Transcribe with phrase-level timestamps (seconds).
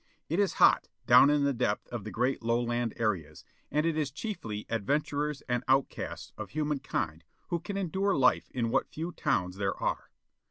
[0.29, 4.09] It is hot, down in the depth of the great Lowland areas, and it is
[4.09, 9.57] chiefly adventurers and outcasts of human kind who can endure life in what few towns
[9.57, 10.09] there are.